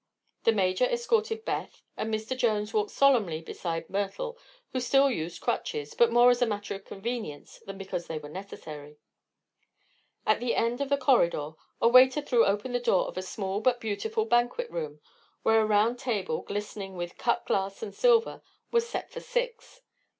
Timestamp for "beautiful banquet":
13.79-14.71